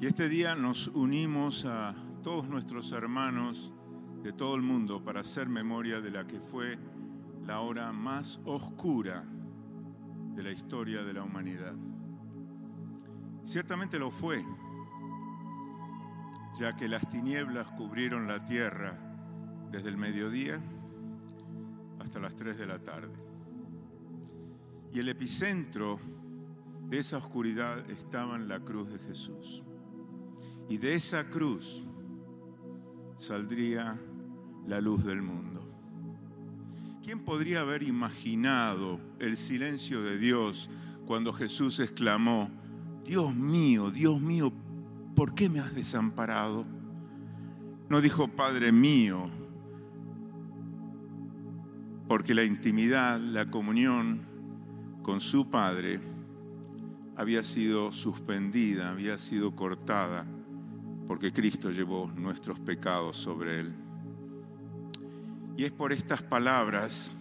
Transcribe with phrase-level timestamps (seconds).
[0.00, 1.94] Y este día nos unimos a
[2.24, 3.72] todos nuestros hermanos
[4.24, 6.76] de todo el mundo para hacer memoria de la que fue
[7.46, 9.24] la hora más oscura
[10.34, 11.74] de la historia de la humanidad.
[13.44, 14.44] Ciertamente lo fue,
[16.58, 18.98] ya que las tinieblas cubrieron la tierra
[19.70, 20.60] desde el mediodía
[22.00, 23.14] hasta las 3 de la tarde.
[24.92, 25.98] Y el epicentro
[26.92, 29.62] de esa oscuridad estaba en la cruz de Jesús.
[30.68, 31.80] Y de esa cruz
[33.16, 33.98] saldría
[34.66, 35.66] la luz del mundo.
[37.02, 40.68] ¿Quién podría haber imaginado el silencio de Dios
[41.06, 42.50] cuando Jesús exclamó,
[43.06, 44.52] Dios mío, Dios mío,
[45.16, 46.66] ¿por qué me has desamparado?
[47.88, 49.30] No dijo, Padre mío,
[52.06, 54.20] porque la intimidad, la comunión
[55.02, 56.11] con su Padre
[57.16, 60.26] había sido suspendida, había sido cortada,
[61.06, 63.74] porque Cristo llevó nuestros pecados sobre él.
[65.56, 67.12] Y es por estas palabras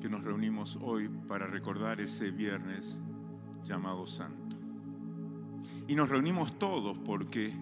[0.00, 3.00] que nos reunimos hoy para recordar ese viernes
[3.64, 4.56] llamado Santo.
[5.88, 7.54] Y nos reunimos todos porque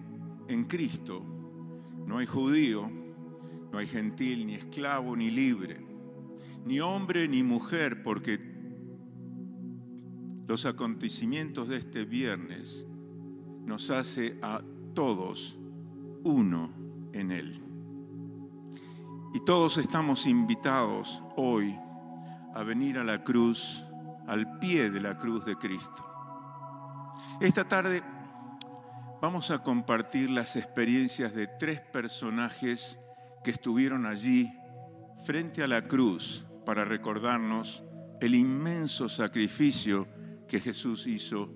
[0.47, 1.23] en Cristo
[2.05, 2.89] no hay judío,
[3.71, 5.85] no hay gentil, ni esclavo, ni libre,
[6.65, 8.50] ni hombre, ni mujer, porque
[10.51, 12.85] los acontecimientos de este viernes
[13.63, 14.61] nos hace a
[14.93, 15.57] todos
[16.25, 16.69] uno
[17.13, 17.63] en Él.
[19.33, 21.73] Y todos estamos invitados hoy
[22.53, 23.81] a venir a la cruz,
[24.27, 26.05] al pie de la cruz de Cristo.
[27.39, 28.03] Esta tarde
[29.21, 32.99] vamos a compartir las experiencias de tres personajes
[33.41, 34.51] que estuvieron allí
[35.25, 37.85] frente a la cruz para recordarnos
[38.19, 40.19] el inmenso sacrificio
[40.51, 41.47] que Jesús hizo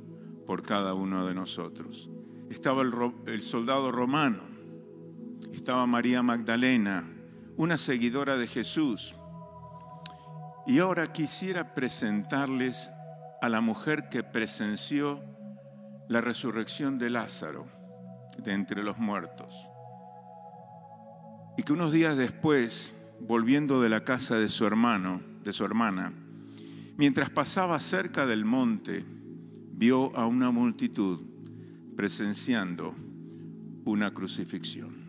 [0.47, 2.09] por cada uno de nosotros.
[2.49, 4.39] Estaba el, soldado romano,
[5.51, 7.03] estaba María Magdalena,
[7.57, 9.13] una seguidora de Jesús.
[10.65, 12.89] Y ahora quisiera presentarles
[13.41, 15.21] a la mujer que presenció
[16.07, 17.65] la resurrección de Lázaro
[18.37, 19.53] de entre los muertos.
[21.57, 26.13] Y que unos días después, volviendo de la casa de su hermano, de su hermana,
[26.97, 29.05] Mientras pasaba cerca del monte,
[29.73, 31.21] vio a una multitud
[31.95, 32.95] presenciando
[33.83, 35.04] una crucifixión.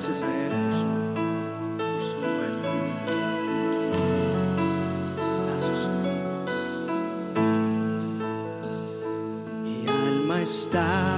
[0.00, 0.50] gracias a Él
[9.62, 11.09] Mi alma está.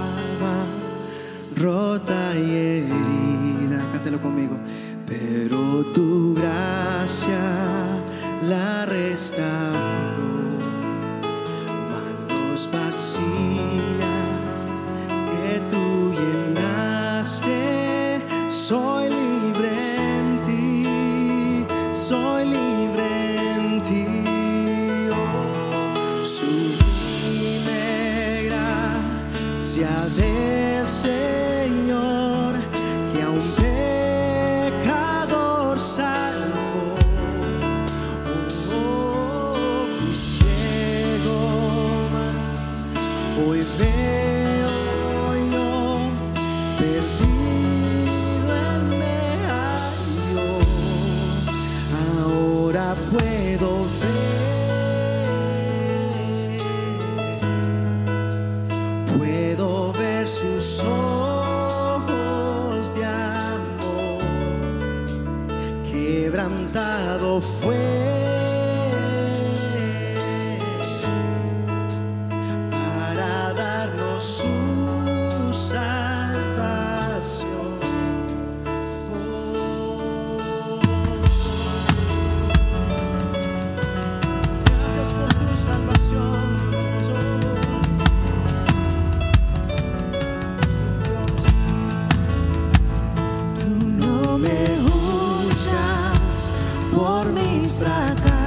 [97.83, 98.42] fraca.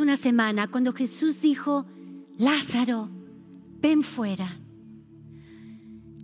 [0.00, 1.86] Una semana cuando Jesús dijo,
[2.38, 3.08] Lázaro,
[3.80, 4.48] ven fuera.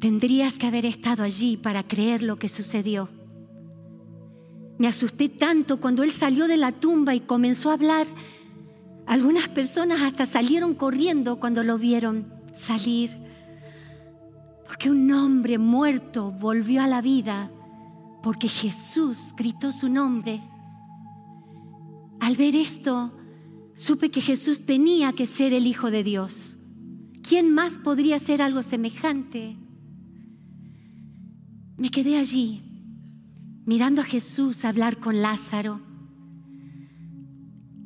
[0.01, 3.09] Tendrías que haber estado allí para creer lo que sucedió.
[4.79, 8.07] Me asusté tanto cuando él salió de la tumba y comenzó a hablar.
[9.07, 13.17] Algunas personas hasta salieron corriendo cuando lo vieron salir.
[14.67, 17.51] Porque un hombre muerto volvió a la vida.
[18.23, 20.43] Porque Jesús gritó su nombre.
[22.21, 23.13] Al ver esto,
[23.77, 26.57] supe que Jesús tenía que ser el Hijo de Dios.
[27.23, 29.57] ¿Quién más podría ser algo semejante?
[31.77, 32.63] Me quedé allí,
[33.67, 35.81] mirando a Jesús hablar con Lázaro.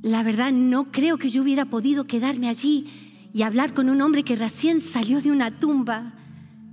[0.02, 2.87] La verdad, no creo que yo hubiera podido quedarme allí
[3.32, 6.14] y hablar con un hombre que recién salió de una tumba,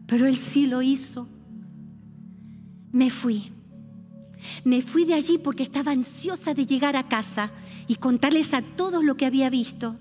[0.06, 1.28] pero él sí lo hizo.
[2.92, 3.52] Me fui.
[4.64, 7.52] Me fui de allí porque estaba ansiosa de llegar a casa
[7.88, 9.96] y contarles a todos lo que había visto.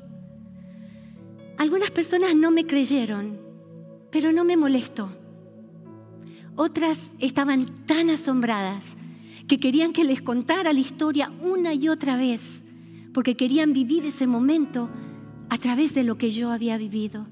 [1.58, 3.40] Algunas personas no me creyeron,
[4.10, 5.08] pero no me molestó.
[6.54, 8.96] Otras estaban tan asombradas
[9.46, 12.64] que querían que les contara la historia una y otra vez,
[13.12, 14.90] porque querían vivir ese momento
[15.48, 17.26] a través de lo que yo había vivido.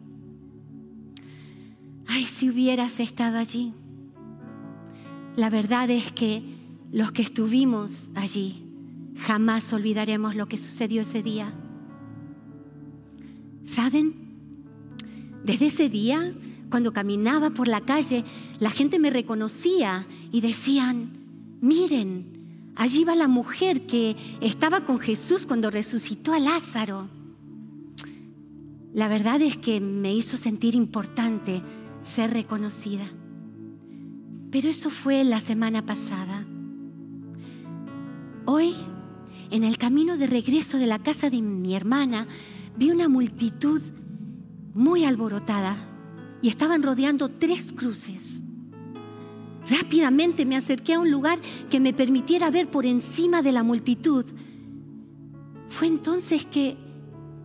[2.07, 3.73] Ay, si hubieras estado allí.
[5.37, 6.43] La verdad es que
[6.95, 8.65] los que estuvimos allí
[9.17, 11.53] Jamás olvidaremos lo que sucedió ese día.
[13.65, 14.15] ¿Saben?
[15.45, 16.35] Desde ese día,
[16.71, 18.25] cuando caminaba por la calle,
[18.59, 21.11] la gente me reconocía y decían,
[21.61, 27.09] miren, allí va la mujer que estaba con Jesús cuando resucitó a Lázaro.
[28.93, 31.63] La verdad es que me hizo sentir importante
[32.01, 33.05] ser reconocida.
[34.51, 36.45] Pero eso fue la semana pasada.
[38.47, 38.75] Hoy
[39.51, 42.27] en el camino de regreso de la casa de mi hermana,
[42.77, 43.81] vi una multitud
[44.75, 45.77] muy alborotada
[46.43, 48.43] y estaban rodeando tres cruces.
[49.71, 51.39] Rápidamente me acerqué a un lugar
[51.71, 54.27] que me permitiera ver por encima de la multitud.
[55.69, 56.77] Fue entonces que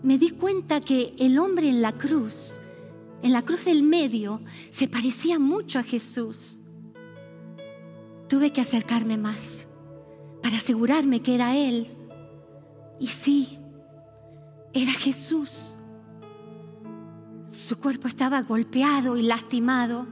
[0.04, 2.60] me di cuenta que el hombre en la cruz,
[3.22, 4.42] en la cruz del medio,
[4.72, 6.60] se parecía mucho a Jesús.
[8.28, 9.66] Tuve que acercarme más
[10.42, 11.88] para asegurarme que era Él.
[13.00, 13.60] Y sí,
[14.74, 15.78] era Jesús.
[17.52, 20.06] Su cuerpo estaba golpeado y lastimado.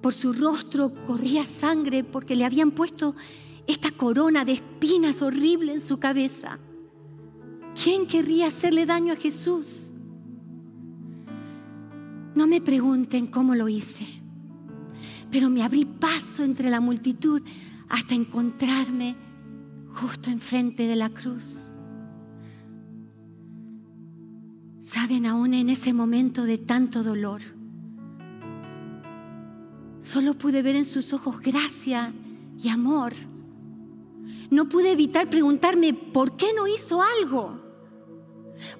[0.00, 3.14] Por su rostro corría sangre porque le habían puesto
[3.66, 6.58] esta corona de espinas horrible en su cabeza.
[7.80, 9.92] ¿Quién querría hacerle daño a Jesús?
[12.34, 14.06] No me pregunten cómo lo hice,
[15.30, 17.42] pero me abrí paso entre la multitud
[17.90, 19.16] hasta encontrarme
[19.94, 21.68] justo enfrente de la cruz.
[24.80, 27.42] Saben, aún en ese momento de tanto dolor,
[30.00, 32.12] solo pude ver en sus ojos gracia
[32.56, 33.12] y amor.
[34.50, 37.60] No pude evitar preguntarme, ¿por qué no hizo algo?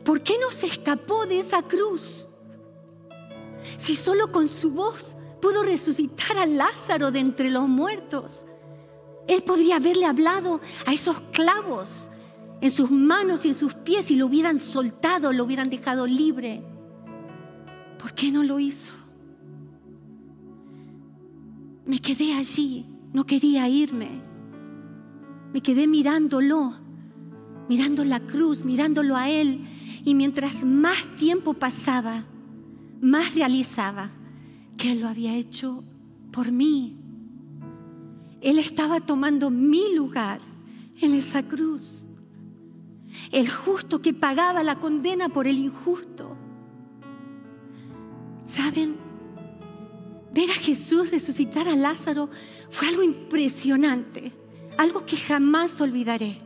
[0.04, 2.28] ¿Por qué no se escapó de esa cruz?
[3.76, 8.46] Si solo con su voz pudo resucitar a Lázaro de entre los muertos,
[9.26, 12.10] él podría haberle hablado a esos clavos
[12.60, 16.62] en sus manos y en sus pies y lo hubieran soltado, lo hubieran dejado libre.
[17.98, 18.94] ¿Por qué no lo hizo?
[21.86, 24.22] Me quedé allí, no quería irme.
[25.52, 26.72] Me quedé mirándolo,
[27.68, 29.60] mirando la cruz, mirándolo a Él.
[30.04, 32.24] Y mientras más tiempo pasaba,
[33.00, 34.10] más realizaba
[34.76, 35.82] que Él lo había hecho
[36.30, 36.99] por mí.
[38.40, 40.40] Él estaba tomando mi lugar
[41.00, 42.06] en esa cruz.
[43.30, 46.36] El justo que pagaba la condena por el injusto.
[48.44, 48.96] ¿Saben?
[50.32, 52.30] Ver a Jesús resucitar a Lázaro
[52.70, 54.32] fue algo impresionante,
[54.78, 56.38] algo que jamás olvidaré.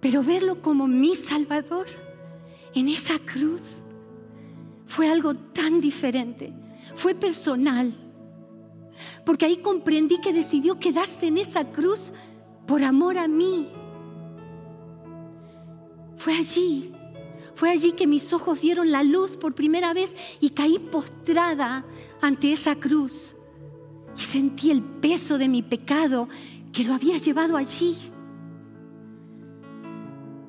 [0.00, 1.86] Pero verlo como mi Salvador
[2.74, 3.84] en esa cruz
[4.86, 6.52] fue algo tan diferente,
[6.94, 7.92] fue personal,
[9.24, 12.12] porque ahí comprendí que decidió quedarse en esa cruz
[12.66, 13.68] por amor a mí.
[16.16, 16.92] Fue allí,
[17.54, 21.84] fue allí que mis ojos vieron la luz por primera vez y caí postrada
[22.20, 23.36] ante esa cruz
[24.16, 26.28] y sentí el peso de mi pecado
[26.72, 27.96] que lo había llevado allí.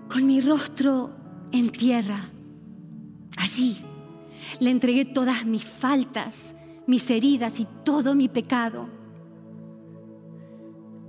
[0.10, 1.12] Con mi rostro
[1.52, 2.20] en tierra,
[3.38, 3.78] allí,
[4.60, 6.56] le entregué todas mis faltas,
[6.88, 8.88] mis heridas y todo mi pecado.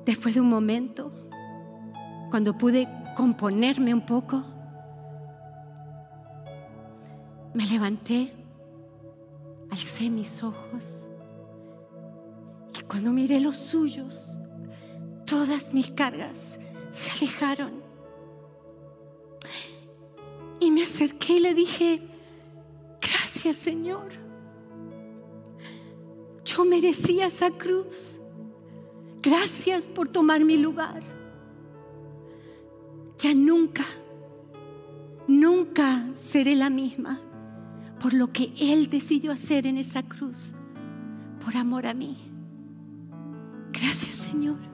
[0.04, 1.12] Después de un momento,
[2.30, 4.42] cuando pude componerme un poco,
[7.54, 8.32] me levanté,
[9.70, 11.08] alcé mis ojos
[12.78, 14.38] y cuando miré los suyos,
[15.24, 16.58] todas mis cargas
[16.90, 17.82] se alejaron.
[20.60, 22.02] Y me acerqué y le dije,
[23.00, 24.27] gracias Señor.
[26.58, 28.18] Yo merecía esa cruz.
[29.22, 31.04] Gracias por tomar mi lugar.
[33.16, 33.84] Ya nunca,
[35.28, 37.20] nunca seré la misma
[38.00, 40.52] por lo que Él decidió hacer en esa cruz,
[41.44, 42.18] por amor a mí.
[43.70, 44.67] Gracias Señor.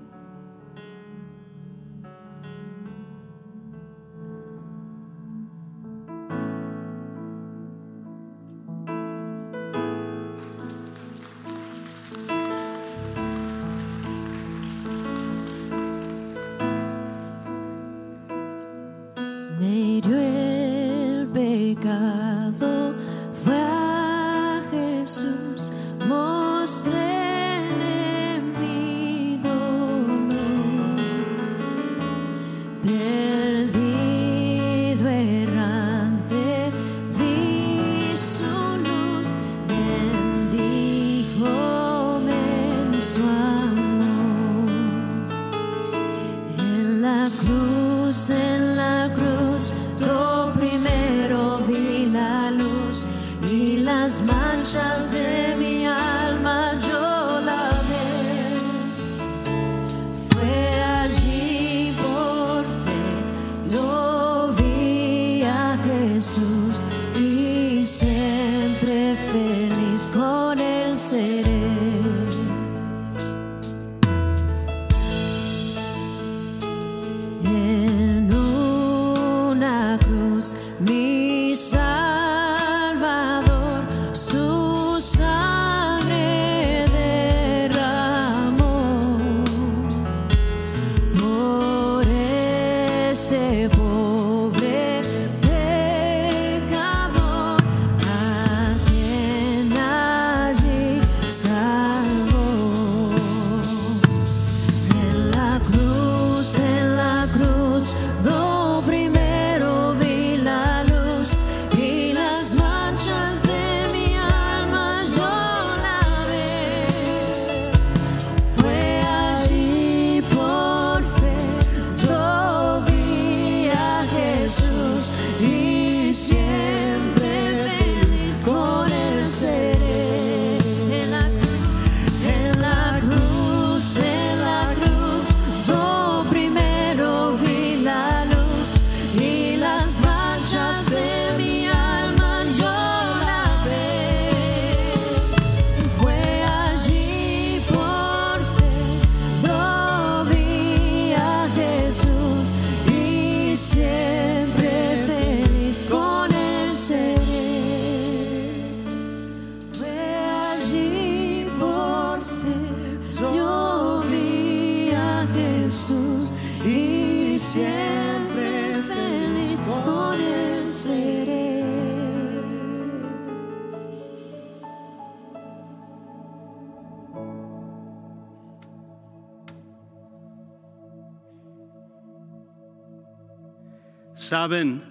[184.35, 184.83] Saben,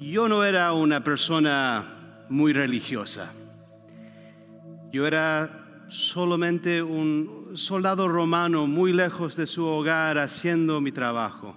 [0.00, 3.30] yo no era una persona muy religiosa.
[4.90, 11.56] Yo era solamente un soldado romano muy lejos de su hogar haciendo mi trabajo.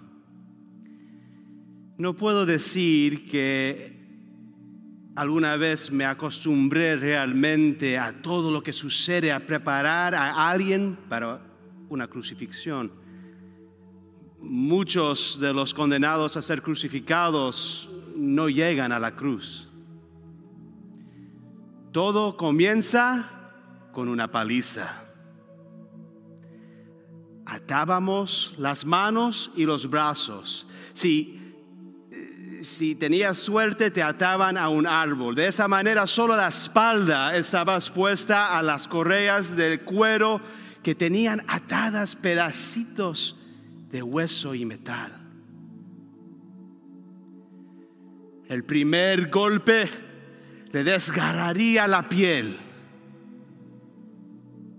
[1.97, 3.99] No puedo decir que
[5.15, 11.41] alguna vez me acostumbré realmente a todo lo que sucede, a preparar a alguien para
[11.89, 13.02] una crucifixión
[14.43, 19.69] muchos de los condenados a ser crucificados no llegan a la cruz.
[21.91, 23.29] Todo comienza
[23.91, 25.01] con una paliza.
[27.45, 30.67] Atábamos las manos y los brazos.
[30.93, 31.39] Si,
[32.61, 35.35] si tenías suerte, te ataban a un árbol.
[35.35, 40.41] De esa manera, solo la espalda estaba expuesta a las correas del cuero
[40.81, 43.37] que tenían atadas pedacitos
[43.93, 45.11] de hueso y metal.
[48.47, 49.87] El primer golpe
[50.71, 52.57] le desgarraría la piel,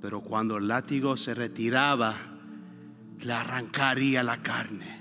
[0.02, 2.16] pero cuando el látigo se retiraba,
[3.20, 5.00] le arrancaría la carne.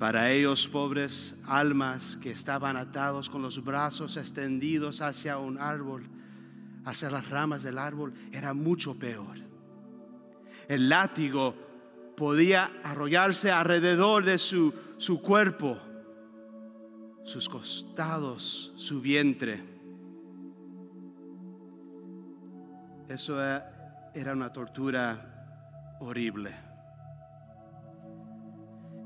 [0.00, 6.08] Para ellos, pobres almas que estaban atados con los brazos extendidos hacia un árbol,
[6.84, 9.36] hacia las ramas del árbol, era mucho peor.
[10.68, 11.65] El látigo
[12.16, 15.78] podía arrollarse alrededor de su, su cuerpo
[17.26, 19.62] sus costados, su vientre.
[23.08, 23.62] Eso e,
[24.14, 26.54] era una tortura horrible,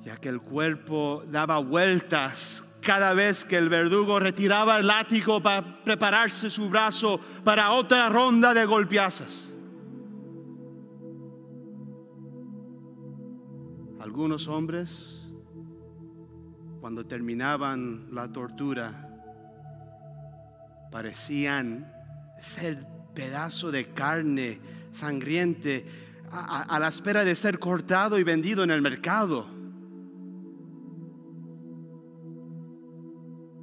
[0.04, 5.82] ya que el cuerpo daba vueltas cada vez que el verdugo retiraba el látigo para
[5.82, 9.49] prepararse su brazo para otra ronda de golpeazas.
[14.00, 15.20] Algunos hombres
[16.80, 19.06] cuando terminaban la tortura,
[20.90, 21.92] parecían
[22.38, 24.58] ser pedazo de carne
[24.90, 25.84] sangriente
[26.30, 29.46] a, la espera de ser cortado y vendido en el mercado.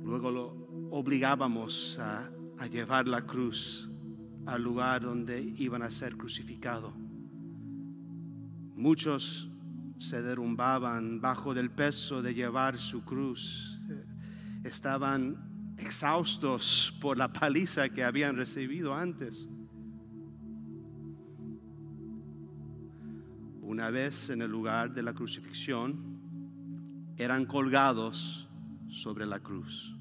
[0.03, 3.89] Luego lo obligábamos a, a llevar la cruz
[4.45, 6.93] al lugar donde iban a ser crucificados.
[8.75, 9.49] Muchos
[9.97, 13.79] se derrumbaban bajo del peso de llevar su cruz.
[14.63, 19.47] Estaban exhaustos por la paliza que habían recibido antes.
[23.61, 26.17] Una vez en el lugar de la crucifixión,
[27.17, 28.47] eran colgados
[28.89, 29.93] sobre la cruz.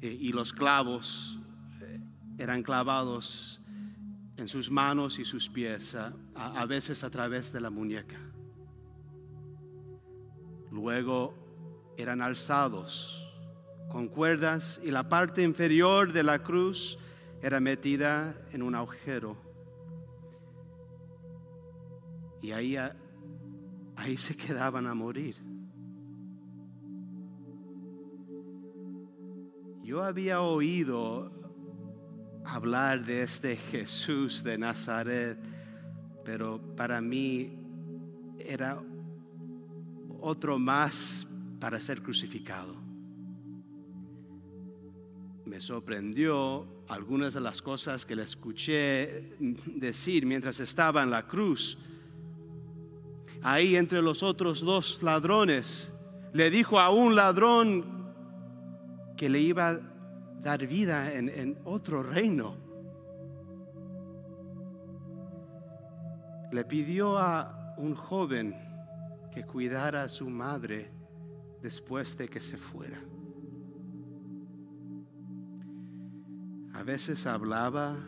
[0.00, 1.40] Eh, y los clavos
[1.80, 2.00] eh,
[2.38, 3.60] eran clavados
[4.36, 5.96] en sus manos y sus pies,
[6.36, 8.16] a veces a través de la muñeca.
[10.78, 11.34] Luego
[11.96, 13.28] eran alzados
[13.90, 16.96] con cuerdas y la parte inferior de la cruz
[17.42, 19.36] era metida en un agujero.
[22.40, 22.76] Y ahí,
[23.96, 25.34] ahí se quedaban a morir.
[29.82, 31.32] Yo había oído
[32.44, 35.40] hablar de este Jesús de Nazaret,
[36.24, 37.58] pero para mí
[38.38, 38.80] era
[40.20, 41.26] otro más
[41.60, 42.74] para ser crucificado.
[45.44, 51.78] Me sorprendió algunas de las cosas que le escuché decir mientras estaba en la cruz.
[53.42, 55.90] Ahí entre los otros dos ladrones,
[56.32, 58.12] le dijo a un ladrón
[59.16, 59.80] que le iba a
[60.42, 62.54] dar vida en, en otro reino.
[66.52, 68.67] Le pidió a un joven
[69.32, 70.90] que cuidara a su madre
[71.62, 73.00] después de que se fuera.
[76.74, 77.98] A veces hablaba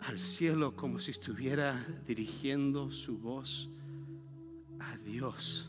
[0.00, 3.70] al cielo como si estuviera dirigiendo su voz
[4.80, 5.68] a Dios.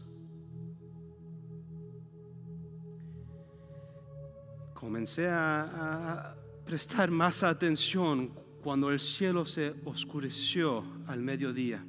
[4.74, 8.34] Comencé a, prestar más atención
[8.64, 11.86] cuando el cielo se oscureció al mediodía.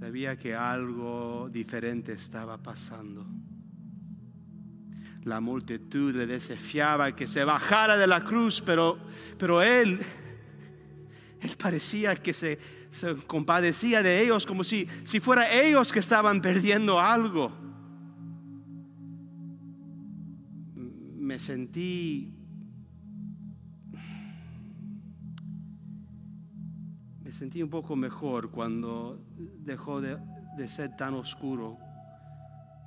[0.00, 3.26] Sabía que algo diferente estaba pasando.
[5.24, 8.98] La multitud le desafiaba que se bajara de la cruz, pero,
[9.36, 10.00] pero él,
[11.42, 12.58] él parecía que se,
[12.88, 17.52] se compadecía de ellos como si, si fuera ellos que estaban perdiendo algo.
[21.18, 22.39] Me sentí
[27.40, 29.18] sentí un poco mejor cuando
[29.64, 30.18] dejó de,
[30.68, 31.78] ser tan oscuro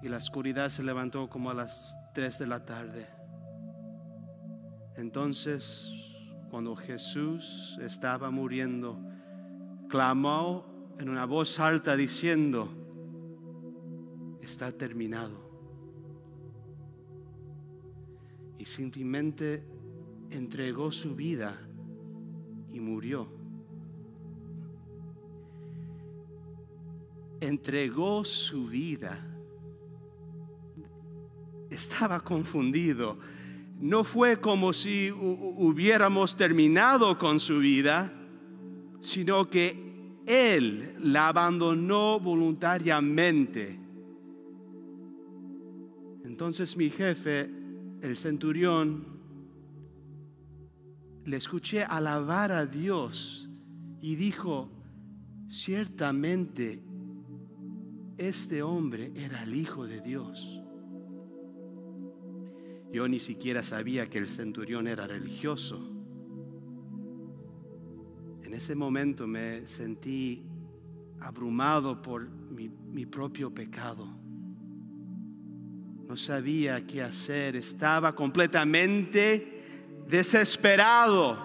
[0.04, 3.08] y la oscuridad se levantó como a las 3 de la tarde.
[4.96, 5.92] Entonces,
[6.52, 9.00] cuando Jesús estaba muriendo,
[9.90, 12.70] clamó en una voz alta diciendo,
[14.40, 15.50] está terminado.
[18.60, 19.64] Y simplemente
[20.30, 21.60] entregó su vida
[22.72, 23.43] y murió.
[27.48, 29.34] Entregó su vida
[31.74, 33.18] estaba confundido.
[33.80, 38.14] No fue como si hubiéramos terminado con su vida,
[39.02, 43.80] sino que Él la abandonó voluntariamente.
[46.24, 47.50] Entonces mi jefe,
[48.02, 49.12] el centurión,
[51.26, 53.50] le escuché alabar a Dios
[54.02, 54.70] y dijo,
[55.50, 56.84] ciertamente
[58.18, 60.62] este hombre era el Hijo de Dios.
[62.92, 65.90] Yo ni siquiera sabía que el centurión era religioso.
[68.44, 70.46] En ese momento me sentí
[71.20, 74.08] abrumado por mi, propio pecado.
[76.08, 81.40] No sabía qué hacer, estaba completamente desesperado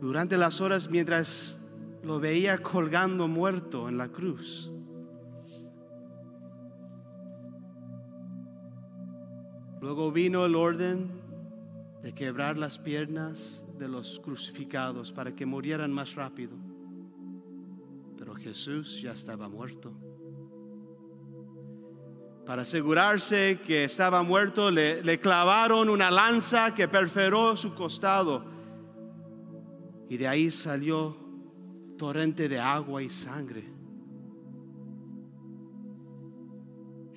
[0.00, 1.58] durante las horas mientras
[2.02, 4.70] lo veía colgando muerto en la cruz.
[9.82, 11.10] Luego vino el orden
[12.04, 16.52] de quebrar las piernas de los crucificados para que murieran más rápido.
[18.16, 19.92] Pero Jesús ya estaba muerto.
[22.46, 28.44] Para asegurarse que estaba muerto, le, le clavaron una lanza que perforó su costado.
[30.08, 31.16] Y de ahí salió
[31.98, 33.71] torrente de agua y sangre.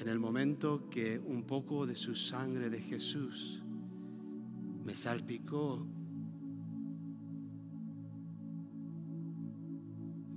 [0.06, 3.64] En el momento que un poco de su sangre de Jesús
[4.84, 5.84] me salpicó,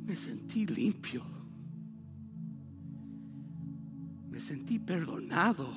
[0.07, 1.23] me sentí limpio,
[4.31, 5.69] me sentí perdonado.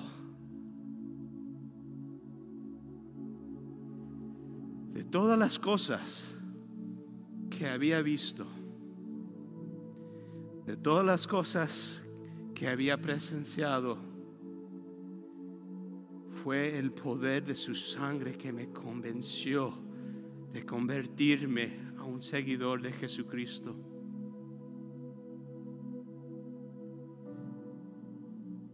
[4.94, 6.34] De todas las cosas
[7.50, 8.48] que había visto,
[10.66, 12.06] de todas las cosas
[12.62, 13.98] que había presenciado
[16.44, 19.74] fue el poder de su sangre que me convenció
[20.54, 23.76] de convertirme a un seguidor de Jesucristo.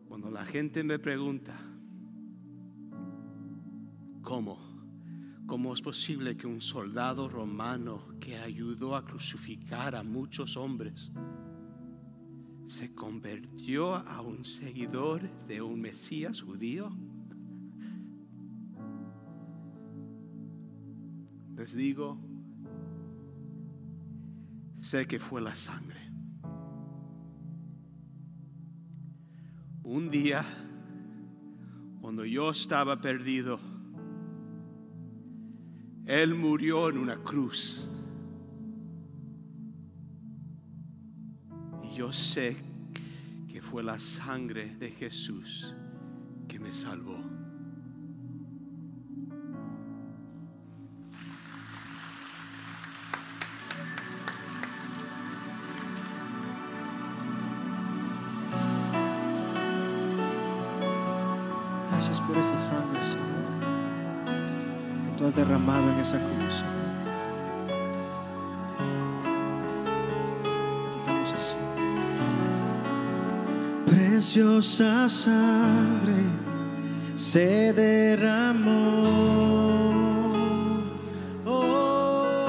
[0.10, 1.58] Cuando la gente me pregunta,
[4.22, 4.60] ¿cómo?
[5.46, 11.10] ¿Cómo es posible que un soldado romano que ayudó a crucificar a muchos hombres
[12.68, 16.90] se convirtió a un seguidor de un Mesías judío?
[21.56, 22.20] Les digo,
[24.78, 26.00] sé que fue la sangre.
[29.84, 30.46] Un día,
[32.02, 33.60] cuando yo estaba perdido,
[36.06, 37.90] Él murió en una cruz
[41.98, 42.56] yo sé
[43.52, 45.74] que fue la sangre de Jesús
[46.48, 47.18] que me salvó.
[61.90, 63.26] Gracias por esa sangre, Señor,
[65.04, 66.64] que tú has derramado en esa cruz.
[73.98, 76.22] Preciosa sangre
[77.16, 79.04] se derramó.
[81.46, 82.48] Oh.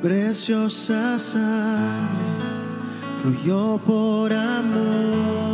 [0.00, 2.18] Preciosa sangre
[3.20, 5.47] fluyó por amor.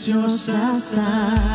[0.00, 1.49] Preciosa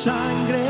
[0.00, 0.69] sangre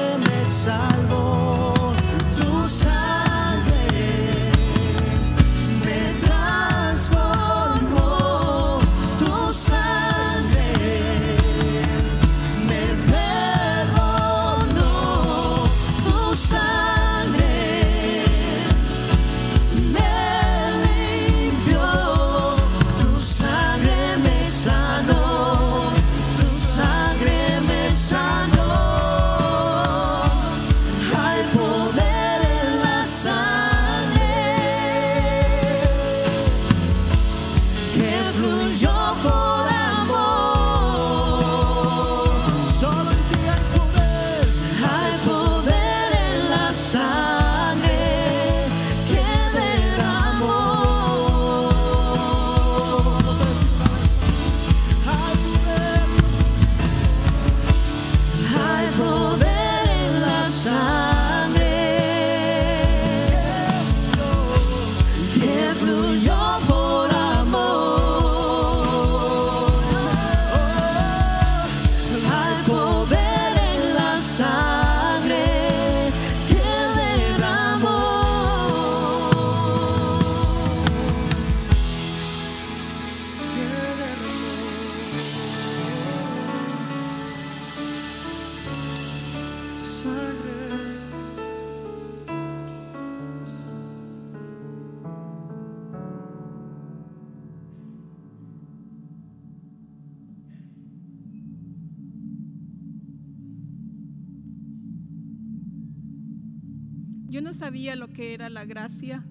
[108.50, 109.24] la gracia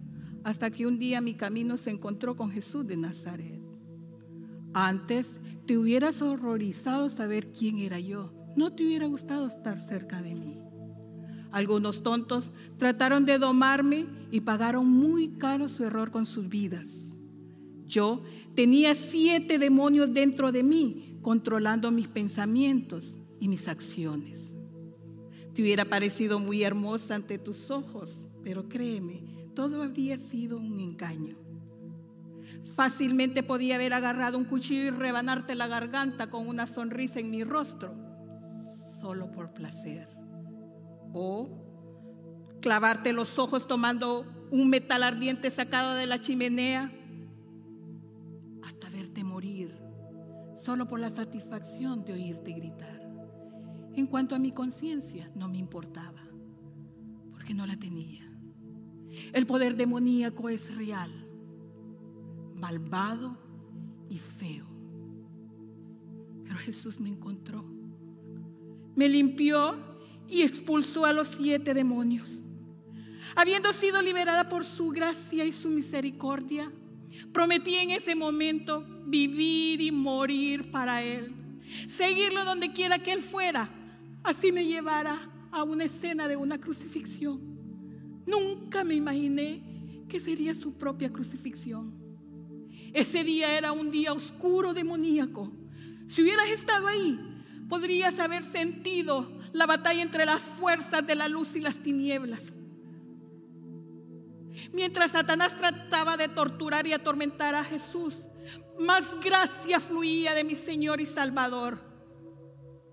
[0.44, 3.60] hasta que un día mi camino se encontró con Jesús de Nazaret.
[4.74, 8.34] Antes te hubieras horrorizado saber quién era yo.
[8.56, 10.62] No te hubiera gustado estar cerca de mí.
[11.52, 17.12] Algunos tontos trataron de domarme y pagaron muy caro su error con sus vidas.
[17.88, 18.22] Yo
[18.56, 24.54] tenía siete demonios dentro de mí, controlando mis pensamientos y mis acciones.
[25.56, 29.24] Te hubiera parecido muy hermosa ante tus ojos, pero créeme,
[29.54, 31.36] todo habría sido un engaño.
[32.76, 37.44] Fácilmente podía haber agarrado un cuchillo y rebanarte la garganta con una sonrisa en mi
[37.44, 37.94] rostro,
[39.02, 40.08] solo por placer.
[41.14, 41.50] O
[42.62, 46.92] clavarte los ojos tomando un metal ardiente sacado de la chimenea
[48.64, 49.76] hasta verte morir,
[50.56, 53.02] solo por la satisfacción de oírte gritar.
[53.96, 56.22] En cuanto a mi conciencia, no me importaba,
[57.32, 58.29] porque no la tenía.
[59.34, 61.12] El poder demoníaco es real,
[62.56, 63.38] malvado
[64.10, 64.66] y feo.
[66.44, 67.64] Pero Jesús me encontró,
[68.96, 69.76] me limpió
[70.28, 72.44] y expulsó a los siete demonios.
[73.36, 76.72] Habiendo sido liberada por su gracia y su misericordia,
[77.32, 81.34] prometí en ese momento vivir y morir para Él,
[81.88, 83.70] seguirlo donde quiera que Él fuera,
[84.24, 87.49] así me llevara a una escena de una crucifixión.
[88.30, 91.94] Nunca me imaginé que sería su propia crucifixión.
[92.94, 95.52] Ese día era un día oscuro, demoníaco.
[96.08, 97.20] Si hubieras estado ahí,
[97.68, 102.54] podrías haber sentido la batalla entre las fuerzas de la luz y las tinieblas.
[104.74, 108.26] Mientras Satanás trataba de torturar y atormentar a Jesús,
[108.80, 111.80] más gracia fluía de mi Señor y Salvador.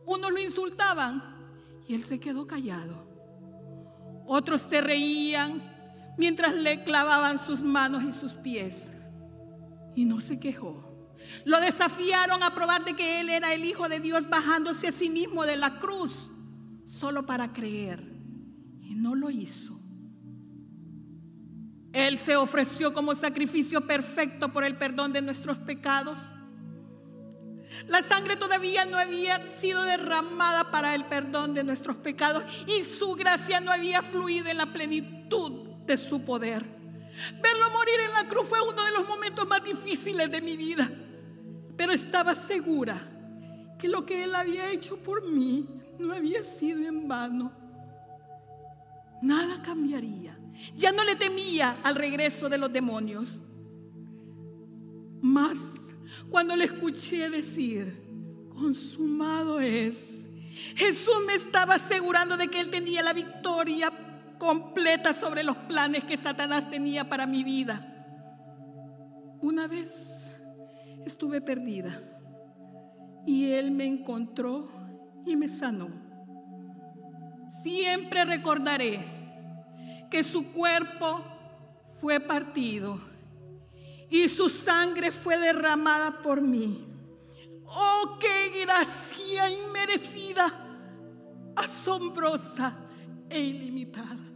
[0.05, 1.23] Unos lo insultaban
[1.89, 3.06] y él se quedó callado.
[4.27, 5.63] Otros se reían
[6.19, 8.91] mientras le clavaban sus manos y sus pies
[9.95, 10.83] y no se quejó.
[11.45, 15.11] Lo desafiaron a probar de que él era el Hijo de Dios bajándose a sí
[15.11, 16.31] mismo de la cruz
[16.85, 18.01] solo para creer.
[18.83, 19.77] Y no lo hizo.
[21.93, 26.19] Él se ofreció como sacrificio perfecto por el perdón de nuestros pecados.
[27.89, 33.15] La sangre todavía no había sido derramada para el perdón de nuestros pecados y su
[33.15, 36.65] gracia no había fluido en la plenitud de su poder.
[37.41, 40.91] Verlo morir en la cruz fue uno de los momentos más difíciles de mi vida,
[41.77, 43.09] pero estaba segura
[43.79, 45.67] que lo que Él había hecho por mí
[45.99, 47.53] no había sido en vano.
[49.23, 50.39] Nada cambiaría.
[50.75, 53.41] Ya no le temía al regreso de los demonios.
[55.21, 55.57] Más
[56.31, 58.07] cuando le escuché decir,
[58.51, 60.05] consumado es.
[60.75, 63.93] Jesús me estaba asegurando de que Él tenía la victoria
[64.39, 67.93] completa sobre los planes que Satanás tenía para mi vida.
[69.41, 70.31] Una vez
[71.05, 72.03] estuve perdida
[73.27, 74.69] y Él me encontró
[75.27, 75.89] y me sanó.
[77.63, 79.01] Siempre recordaré
[80.11, 81.23] que su cuerpo
[82.01, 83.01] fue partido
[84.09, 86.87] y su sangre fue derramada por mí.
[87.67, 90.53] Oh, qué gracia inmerecida,
[91.55, 92.75] asombrosa
[93.29, 94.36] e ilimitada.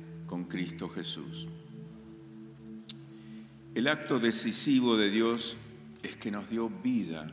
[0.31, 1.49] con Cristo Jesús.
[3.75, 5.57] El acto decisivo de Dios
[6.03, 7.27] es que nos dio vida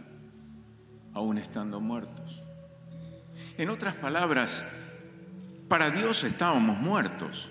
[1.15, 2.43] aún estando muertos.
[3.57, 4.65] En otras palabras,
[5.69, 7.49] para Dios estábamos muertos,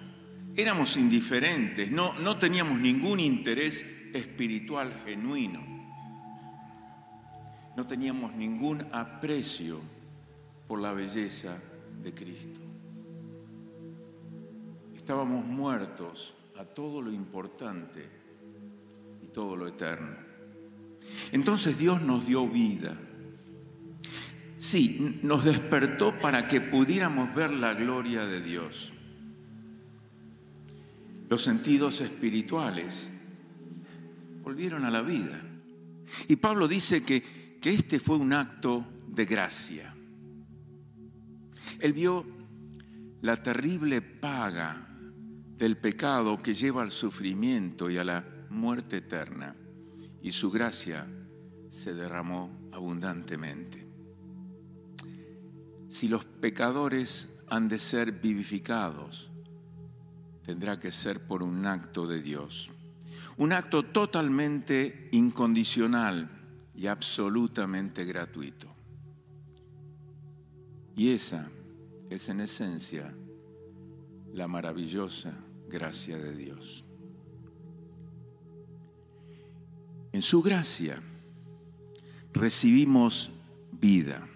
[0.57, 5.61] éramos indiferentes, no, no teníamos ningún interés espiritual genuino,
[7.77, 9.79] no teníamos ningún aprecio
[10.67, 11.57] por la belleza
[12.03, 12.66] de Cristo.
[15.07, 18.05] Estábamos muertos a todo lo importante
[19.23, 20.17] y todo lo eterno.
[21.31, 22.93] Entonces Dios nos dio vida.
[24.57, 28.91] Sí, nos despertó para que pudiéramos ver la gloria de Dios.
[31.29, 33.21] Los sentidos espirituales
[34.43, 35.41] volvieron a la vida.
[36.27, 39.95] Y Pablo dice que, que este fue un acto de gracia.
[41.79, 42.25] Él vio
[43.21, 44.86] la terrible paga
[45.57, 49.55] del pecado que lleva al sufrimiento y a la muerte eterna,
[50.21, 51.07] y su gracia
[51.69, 53.87] se derramó abundantemente.
[55.87, 59.31] Si los pecadores han de ser vivificados,
[60.45, 62.69] tendrá que ser por un acto de Dios,
[63.37, 66.29] un acto totalmente incondicional
[66.75, 68.71] y absolutamente gratuito.
[70.95, 71.49] Y esa
[72.09, 73.13] es en esencia
[74.33, 76.85] la maravillosa gracia de Dios.
[80.11, 81.01] En su gracia
[82.33, 83.31] recibimos
[83.71, 84.27] vida.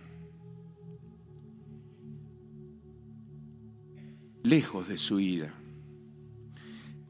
[4.44, 5.54] Lejos de su ira.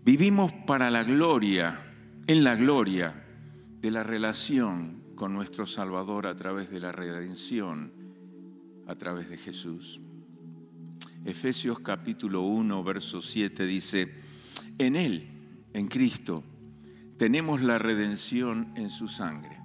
[0.03, 1.79] Vivimos para la gloria,
[2.27, 3.25] en la gloria
[3.79, 7.93] de la relación con nuestro Salvador a través de la redención,
[8.87, 10.01] a través de Jesús.
[11.23, 14.11] Efesios capítulo 1, verso 7 dice,
[14.79, 16.43] en Él, en Cristo,
[17.17, 19.55] tenemos la redención en su sangre,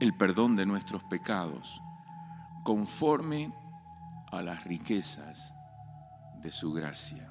[0.00, 1.82] el perdón de nuestros pecados,
[2.64, 3.52] conforme
[4.30, 5.52] a las riquezas
[6.42, 7.30] de su gracia.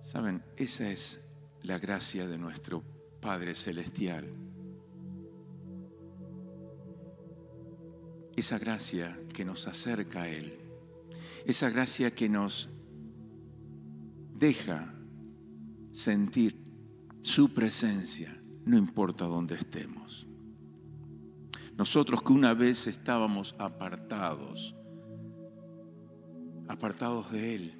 [0.00, 1.30] Saben, esa es
[1.62, 2.82] la gracia de nuestro
[3.20, 4.28] Padre Celestial.
[8.34, 10.59] Esa gracia que nos acerca a Él.
[11.46, 12.68] Esa gracia que nos
[14.34, 14.94] deja
[15.90, 16.64] sentir
[17.22, 18.34] su presencia,
[18.64, 20.26] no importa dónde estemos.
[21.76, 24.74] Nosotros que una vez estábamos apartados,
[26.68, 27.74] apartados de Él,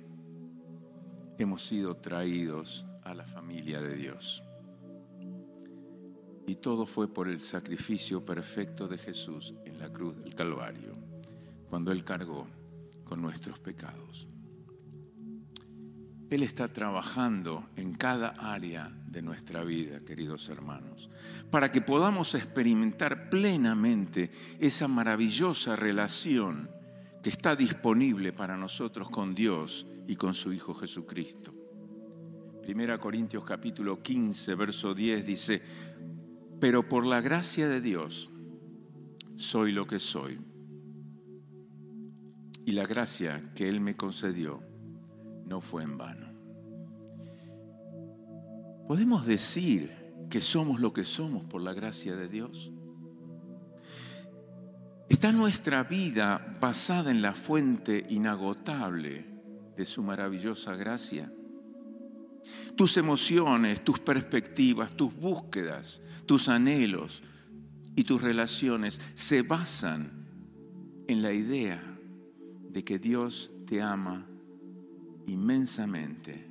[1.39, 4.43] hemos sido traídos a la familia de Dios.
[6.47, 10.93] Y todo fue por el sacrificio perfecto de Jesús en la cruz del Calvario,
[11.69, 12.47] cuando Él cargó
[13.11, 14.29] con nuestros pecados.
[16.31, 21.11] Él está trabajando en cada área de nuestra vida, queridos hermanos,
[21.51, 24.31] para que podamos experimentar plenamente
[24.61, 26.71] esa maravillosa relación
[27.21, 31.53] que está disponible para nosotros con Dios y con su Hijo Jesucristo.
[32.63, 35.61] Primera Corintios capítulo 15, verso 10 dice,
[36.61, 38.31] pero por la gracia de Dios
[39.37, 40.50] soy lo que soy.
[42.71, 44.63] Y la gracia que Él me concedió
[45.45, 46.29] no fue en vano.
[48.87, 49.91] ¿Podemos decir
[50.31, 52.71] que somos lo que somos por la gracia de Dios?
[55.09, 59.27] ¿Está nuestra vida basada en la fuente inagotable
[59.77, 61.29] de su maravillosa gracia?
[62.77, 67.25] Tus emociones, tus perspectivas, tus búsquedas, tus anhelos
[67.97, 70.29] y tus relaciones se basan
[71.09, 71.90] en la idea
[72.73, 74.27] de que Dios te ama
[75.27, 76.47] inmensamente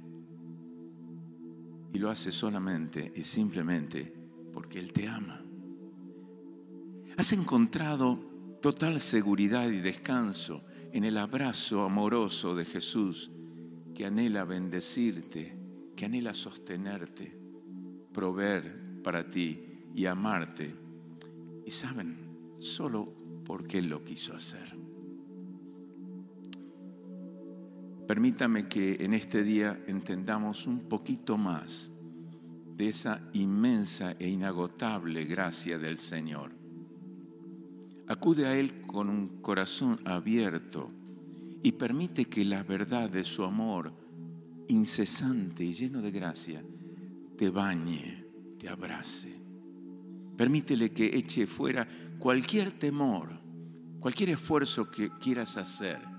[1.94, 4.14] y lo hace solamente y simplemente
[4.54, 5.44] porque Él te ama.
[7.18, 8.18] Has encontrado
[8.62, 13.32] total seguridad y descanso en el abrazo amoroso de Jesús
[13.94, 15.58] que anhela bendecirte,
[15.96, 17.32] que anhela sostenerte,
[18.14, 20.76] proveer para ti y amarte.
[21.66, 22.18] Y saben,
[22.60, 23.14] solo
[23.46, 24.89] porque Él lo quiso hacer.
[28.10, 31.92] Permítame que en este día entendamos un poquito más
[32.76, 36.50] de esa inmensa e inagotable gracia del Señor.
[38.08, 40.88] Acude a Él con un corazón abierto
[41.62, 43.94] y permite que la verdad de su amor
[44.70, 46.64] incesante y lleno de gracia
[47.38, 48.26] te bañe,
[48.58, 49.40] te abrace.
[50.36, 51.88] Permítele que eche fuera
[52.18, 53.40] cualquier temor,
[54.00, 56.19] cualquier esfuerzo que quieras hacer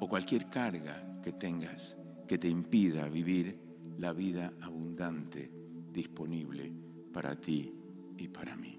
[0.00, 3.58] o cualquier carga que tengas que te impida vivir
[3.98, 5.50] la vida abundante
[5.92, 6.72] disponible
[7.12, 7.72] para ti
[8.18, 8.78] y para mí.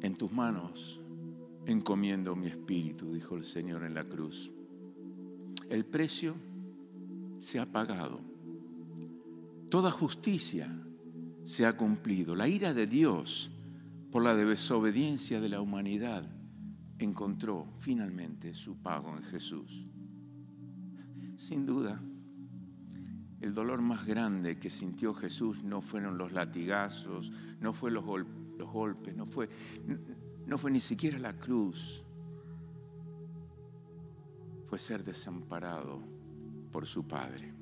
[0.00, 1.00] En tus manos
[1.66, 4.52] encomiendo mi espíritu, dijo el Señor en la cruz.
[5.70, 6.34] El precio
[7.38, 8.20] se ha pagado.
[9.70, 10.70] Toda justicia
[11.42, 12.34] se ha cumplido.
[12.34, 13.50] La ira de Dios
[14.10, 16.28] por la desobediencia de la humanidad
[16.98, 19.84] encontró finalmente su pago en Jesús.
[21.36, 22.00] Sin duda,
[23.40, 27.30] el dolor más grande que sintió Jesús no fueron los latigazos,
[27.60, 29.48] no fue los, golpes, no fue,
[30.56, 32.02] fue ni siquiera la cruz.
[34.66, 36.02] Fue ser desamparado
[36.72, 37.52] por su Padre.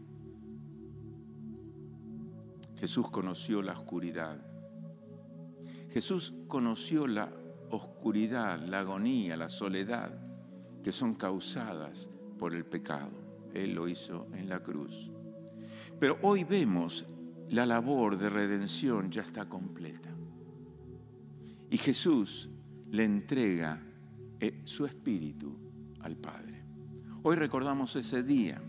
[2.77, 4.45] Jesús conoció la oscuridad.
[5.91, 7.29] Jesús conoció la
[7.73, 10.13] oscuridad, la agonía, la soledad
[10.83, 13.11] que son causadas por el pecado.
[13.55, 15.11] Él lo hizo en la cruz.
[15.99, 17.07] Pero hoy vemos
[17.49, 20.11] la labor de redención ya está completa.
[21.71, 22.51] Y Jesús
[22.91, 23.83] le entrega
[24.39, 25.59] eh, su espíritu
[26.01, 26.65] al Padre.
[27.23, 28.61] Hoy recordamos ese día.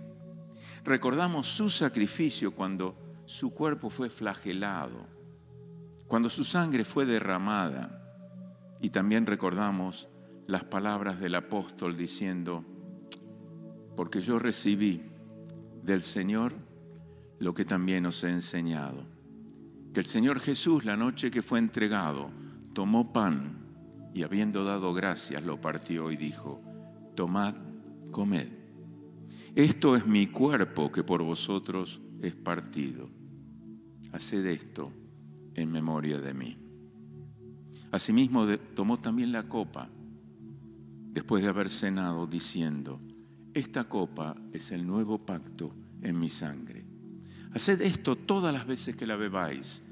[0.86, 2.96] Recordamos su sacrificio cuando
[3.26, 5.08] su cuerpo fue flagelado,
[6.08, 8.03] cuando su sangre fue derramada
[8.84, 10.10] y también recordamos
[10.46, 12.66] las palabras del apóstol diciendo,
[13.96, 15.02] porque yo recibí
[15.82, 16.52] del Señor
[17.40, 19.06] lo que también os he enseñado,
[19.94, 22.30] que el Señor Jesús la noche que fue entregado
[22.74, 23.58] tomó pan
[24.14, 26.62] y habiendo dado gracias lo partió y dijo,
[27.16, 27.56] tomad,
[28.12, 28.50] comed.
[29.56, 33.10] Esto es mi cuerpo que por vosotros es partido.
[34.12, 34.92] Haced esto
[35.56, 36.63] en memoria de mí.
[37.94, 39.88] Asimismo tomó también la copa
[41.12, 43.00] después de haber cenado diciendo,
[43.54, 45.72] esta copa es el nuevo pacto
[46.02, 46.84] en mi sangre.
[47.54, 49.84] Haced esto todas las veces que la bebáis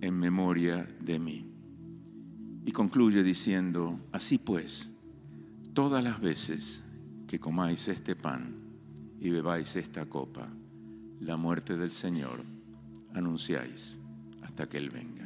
[0.00, 1.52] en memoria de mí.
[2.64, 4.88] Y concluye diciendo, así pues,
[5.74, 6.82] todas las veces
[7.28, 8.54] que comáis este pan
[9.20, 10.48] y bebáis esta copa,
[11.20, 12.42] la muerte del Señor
[13.12, 13.98] anunciáis
[14.40, 15.19] hasta que Él venga.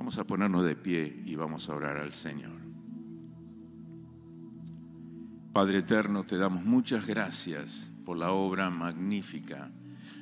[0.00, 2.58] Vamos a ponernos de pie y vamos a orar al Señor.
[5.52, 9.70] Padre eterno, te damos muchas gracias por la obra magnífica,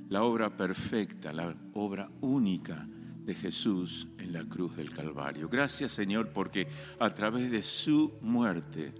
[0.08, 2.88] la obra perfecta, la obra única
[3.22, 5.48] de Jesús en la cruz del Calvario.
[5.48, 6.66] Gracias Señor porque
[6.98, 8.92] a través de su muerte,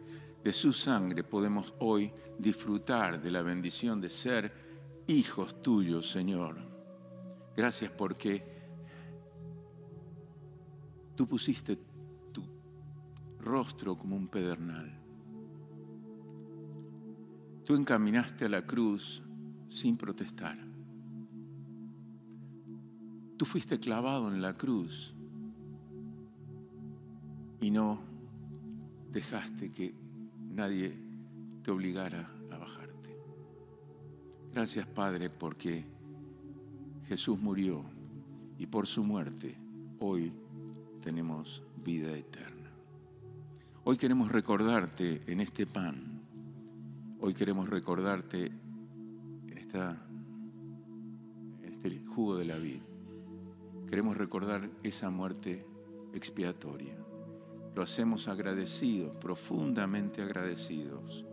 [0.45, 4.53] de su sangre, podemos hoy disfrutar de la bendición de ser
[5.09, 6.57] hijos tuyos, Señor.
[7.57, 8.58] Gracias porque
[11.19, 11.77] tú pusiste
[12.33, 12.45] tu
[13.41, 14.89] rostro como un pedernal.
[17.65, 19.21] Tú encaminaste a la cruz
[19.69, 20.57] sin protestar.
[23.37, 25.17] Tú fuiste clavado en la cruz
[27.61, 27.99] y no
[29.11, 29.93] dejaste que
[30.53, 30.97] nadie
[31.65, 33.19] te obligara a bajarte.
[34.53, 35.85] Gracias Padre porque
[37.09, 37.83] Jesús murió
[38.57, 39.59] y por su muerte
[39.99, 40.33] hoy
[41.01, 42.71] tenemos vida eterna.
[43.85, 46.23] Hoy queremos recordarte en este pan,
[47.21, 50.07] hoy queremos recordarte en, esta,
[51.63, 52.85] en este jugo de la vida.
[53.89, 55.65] Queremos recordar esa muerte
[56.13, 56.95] expiatoria.
[57.75, 61.25] Lo hacemos agradecidos, profundamente agradecidos.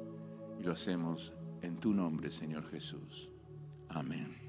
[0.59, 3.30] Y lo hacemos en tu nombre, Señor Jesús.
[3.89, 4.44] Amén.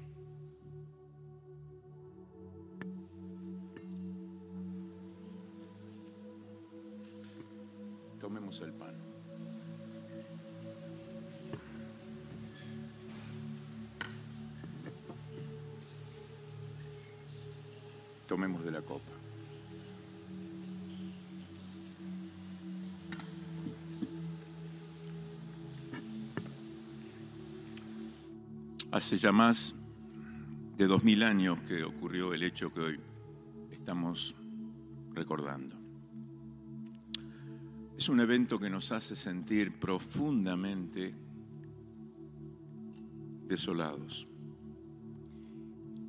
[8.27, 8.93] Tomemos el pan.
[18.27, 19.01] Tomemos de la copa.
[28.91, 29.73] Hace ya más
[30.75, 32.99] de dos mil años que ocurrió el hecho que hoy
[33.71, 34.35] estamos
[35.13, 35.76] recordando.
[38.07, 41.13] Es un evento que nos hace sentir profundamente
[43.45, 44.25] desolados.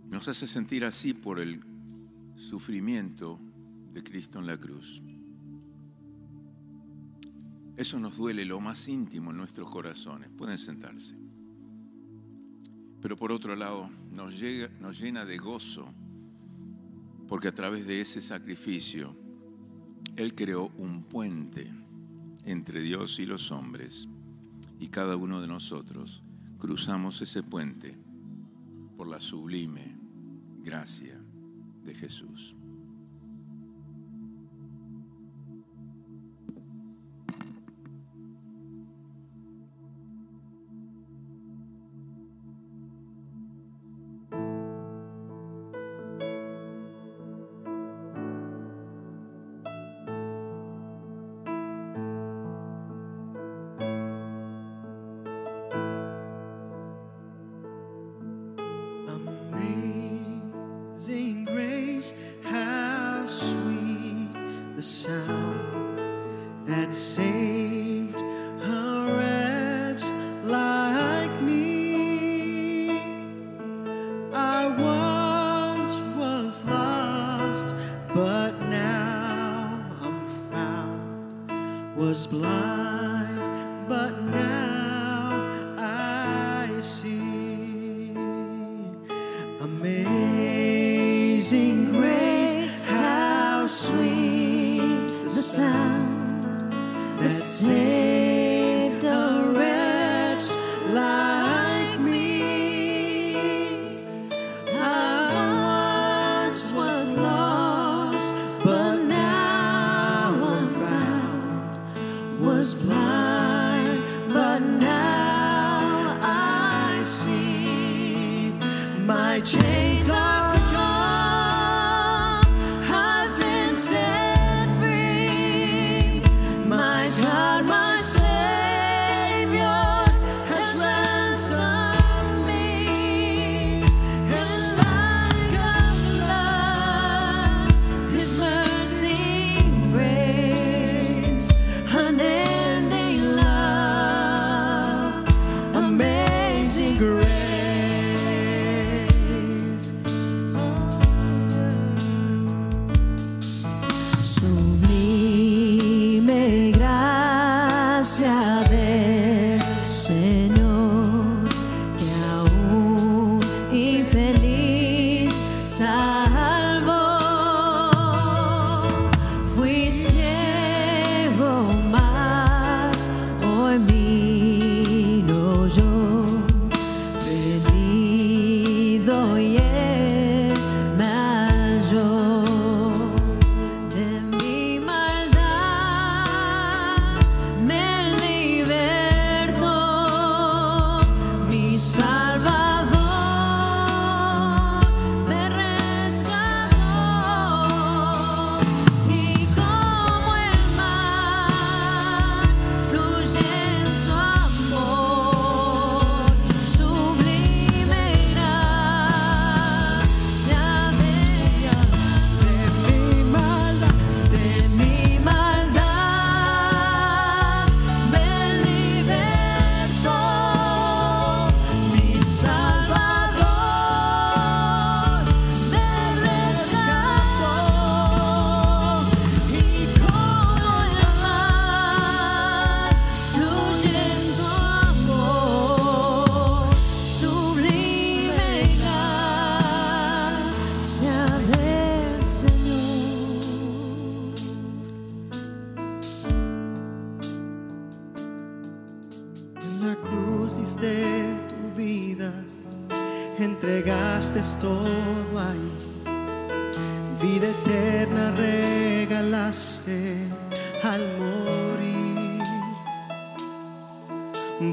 [0.09, 1.61] Nos hace sentir así por el
[2.37, 3.41] sufrimiento
[3.93, 5.03] de Cristo en la cruz.
[7.77, 10.31] Eso nos duele lo más íntimo en nuestros corazones.
[10.31, 11.17] Pueden sentarse.
[13.03, 15.93] Pero por otro lado, nos, llega, nos llena de gozo,
[17.27, 19.17] porque a través de ese sacrificio,
[20.15, 21.88] Él creó un puente
[22.51, 24.09] entre Dios y los hombres,
[24.81, 26.23] y cada uno de nosotros
[26.59, 27.99] cruzamos ese puente
[28.97, 29.99] por la sublime
[30.63, 31.21] gracia
[31.85, 32.58] de Jesús.
[91.53, 91.88] easy.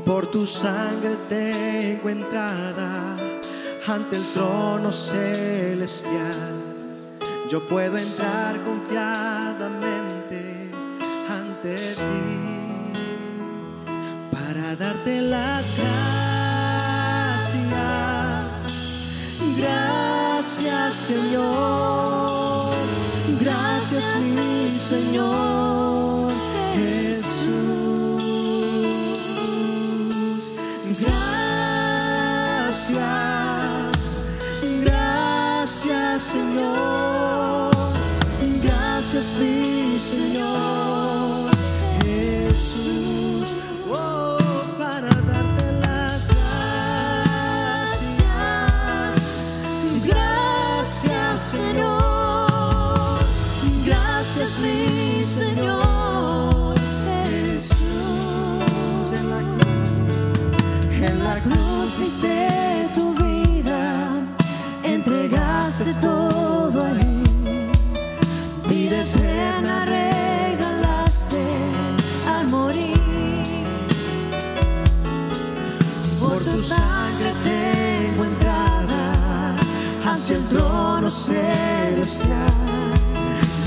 [0.05, 3.17] Por tu sangre tengo entrada
[3.87, 6.53] ante el trono celestial.
[7.49, 10.69] Yo puedo entrar confiadamente
[11.27, 12.93] ante ti
[14.31, 15.95] para darte las gracias.
[19.57, 22.75] Gracias Señor,
[23.41, 25.74] gracias mi Señor
[80.15, 82.31] hacia el trono celestial.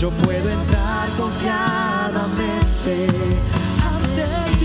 [0.01, 3.07] Yo puedo entrar confiadamente
[3.85, 4.58] ante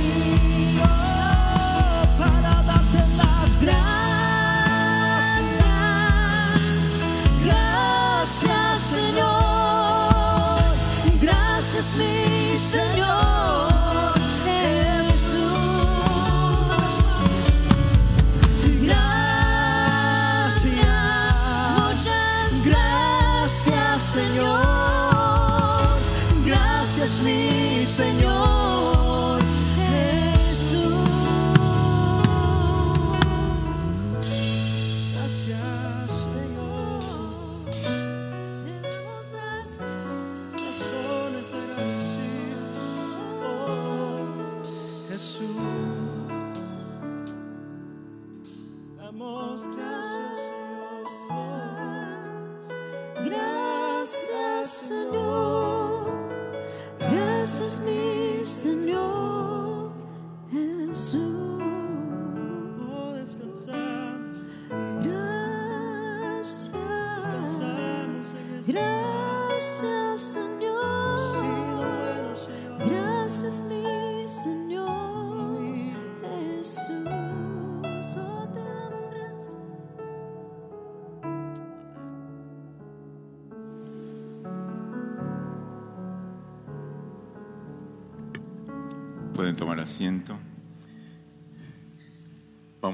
[27.24, 28.53] mi Señor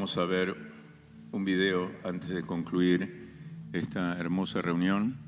[0.10, 0.58] Vamos a ver
[1.32, 5.20] un video antes de concluir esta hermosa reunión.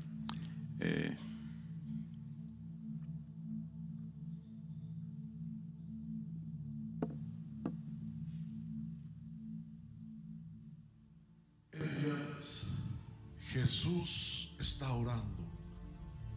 [0.80, 1.16] Eh,
[13.52, 15.46] Jesús está orando,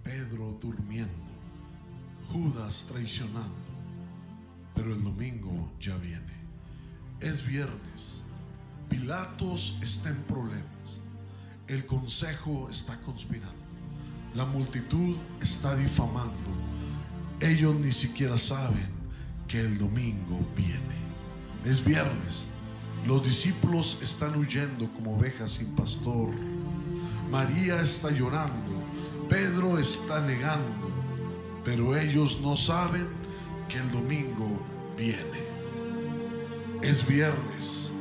[0.04, 1.10] Pedro durmiendo,
[2.28, 3.50] Judas traicionando,
[4.76, 6.36] pero el domingo ya viene.
[7.22, 8.24] Es viernes,
[8.89, 10.99] Pilatos está en problemas,
[11.67, 13.53] el consejo está conspirando,
[14.33, 16.51] la multitud está difamando,
[17.39, 18.89] ellos ni siquiera saben
[19.47, 20.95] que el domingo viene.
[21.65, 22.47] Es viernes,
[23.05, 26.29] los discípulos están huyendo como ovejas sin pastor.
[27.29, 28.83] María está llorando,
[29.27, 30.89] Pedro está negando,
[31.63, 33.07] pero ellos no saben
[33.67, 34.61] que el domingo
[34.95, 35.45] viene.
[36.81, 37.93] Es viernes,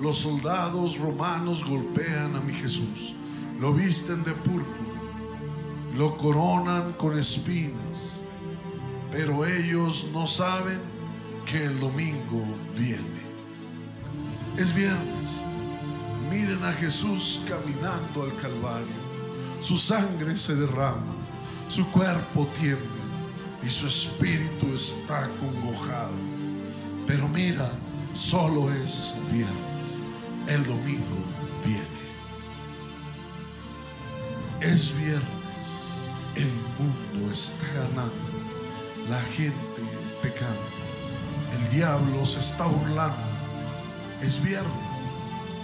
[0.00, 3.14] los soldados romanos golpean a mi Jesús,
[3.60, 5.00] lo visten de púrpura,
[5.94, 8.22] lo coronan con espinas,
[9.10, 10.80] pero ellos no saben
[11.44, 12.44] que el domingo
[12.76, 13.20] viene.
[14.56, 15.42] Es viernes.
[16.30, 19.10] Miren a Jesús caminando al Calvario.
[19.60, 21.14] Su sangre se derrama,
[21.68, 23.00] su cuerpo tiembla
[23.62, 26.16] y su espíritu está congojado.
[27.06, 27.70] Pero mira,
[28.14, 29.69] solo es viernes.
[30.50, 31.22] El domingo
[31.64, 31.86] viene.
[34.60, 35.22] Es viernes.
[36.34, 38.12] El mundo está ganando.
[39.08, 39.80] La gente
[40.20, 40.58] pecando.
[41.54, 43.16] El diablo se está burlando.
[44.22, 44.72] Es viernes.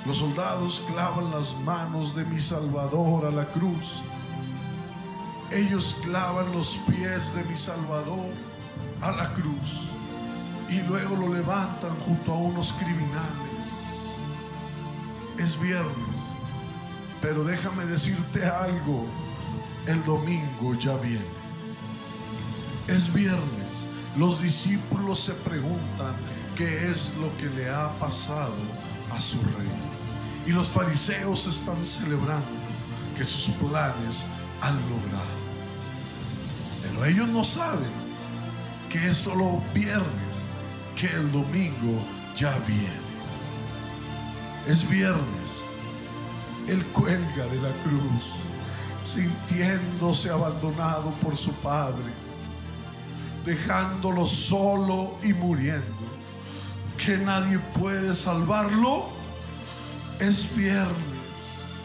[0.05, 4.01] Los soldados clavan las manos de mi Salvador a la cruz.
[5.51, 8.32] Ellos clavan los pies de mi Salvador
[9.01, 9.80] a la cruz
[10.68, 13.45] y luego lo levantan junto a unos criminales.
[15.39, 16.20] Es viernes,
[17.20, 19.07] pero déjame decirte algo,
[19.87, 21.24] el domingo ya viene.
[22.89, 26.16] Es viernes, los discípulos se preguntan
[26.57, 28.55] qué es lo que le ha pasado
[29.11, 29.68] a su rey.
[30.47, 32.47] Y los fariseos están celebrando
[33.16, 34.26] que sus planes
[34.62, 35.47] han logrado.
[36.82, 37.91] Pero ellos no saben
[38.91, 40.49] que es solo viernes,
[40.97, 42.03] que el domingo
[42.34, 43.06] ya viene.
[44.67, 45.64] Es viernes,
[46.67, 48.33] Él cuelga de la cruz,
[49.05, 52.12] sintiéndose abandonado por su Padre,
[53.45, 55.87] dejándolo solo y muriendo.
[56.99, 59.09] Que nadie puede salvarlo.
[60.19, 61.79] Es viernes,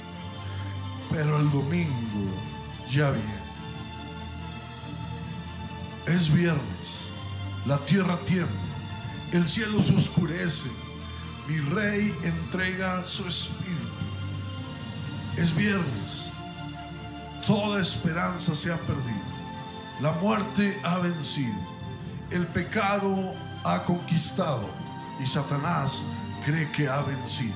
[1.12, 2.32] pero el domingo
[2.90, 3.42] ya viene.
[6.08, 7.10] Es viernes,
[7.66, 8.56] la tierra tiembla,
[9.34, 10.70] el cielo se oscurece,
[11.52, 13.76] mi rey entrega su espíritu.
[15.38, 16.32] Es viernes,
[17.46, 19.26] toda esperanza se ha perdido,
[20.00, 21.56] la muerte ha vencido,
[22.30, 23.34] el pecado
[23.66, 24.70] ha conquistado
[25.22, 26.06] y Satanás
[26.46, 27.56] cree que ha vencido.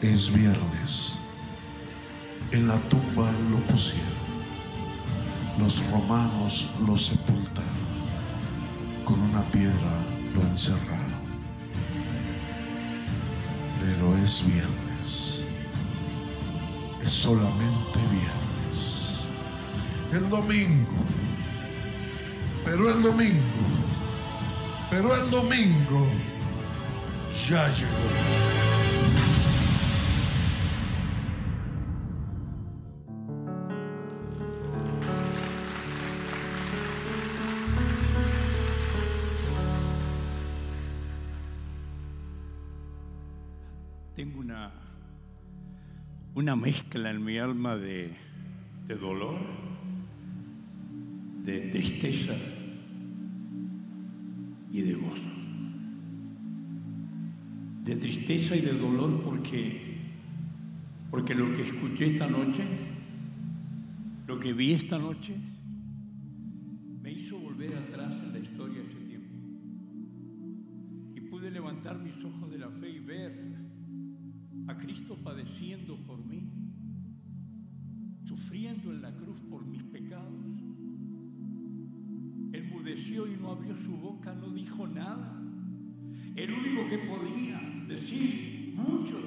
[0.00, 1.18] Es viernes.
[2.52, 4.06] En la tumba lo pusieron.
[5.58, 7.77] Los romanos lo sepultaron.
[9.08, 9.90] Con una piedra
[10.34, 11.22] lo encerraron.
[13.80, 15.46] Pero es viernes.
[17.02, 19.28] Es solamente viernes.
[20.12, 20.92] El domingo.
[22.66, 23.42] Pero el domingo.
[24.90, 26.06] Pero el domingo
[27.48, 28.57] ya llegó.
[46.38, 48.12] Una mezcla en mi alma de,
[48.86, 49.40] de dolor,
[51.44, 52.32] de tristeza
[54.70, 55.32] y de gozo.
[57.82, 59.98] De tristeza y de dolor porque,
[61.10, 62.62] porque lo que escuché esta noche,
[64.28, 65.34] lo que vi esta noche,
[67.02, 69.34] me hizo volver atrás en la historia de ese tiempo.
[71.16, 73.67] Y pude levantar mis ojos de la fe y ver
[74.68, 76.46] a Cristo padeciendo por mí,
[78.24, 80.44] sufriendo en la cruz por mis pecados.
[82.52, 85.42] Enmudeció y no abrió su boca, no dijo nada.
[86.36, 89.24] El único que podía decir, muchos,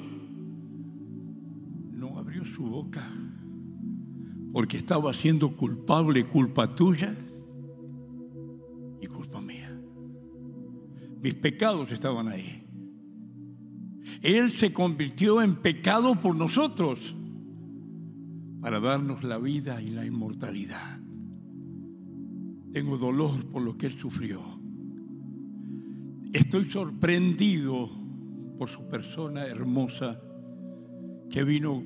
[1.91, 3.03] no abrió su boca
[4.53, 7.15] porque estaba siendo culpable, culpa tuya
[9.01, 9.75] y culpa mía.
[11.21, 12.60] Mis pecados estaban ahí.
[14.21, 17.15] Él se convirtió en pecado por nosotros
[18.61, 20.99] para darnos la vida y la inmortalidad.
[22.71, 24.41] Tengo dolor por lo que Él sufrió.
[26.31, 27.89] Estoy sorprendido
[28.57, 30.21] por su persona hermosa
[31.29, 31.83] que vino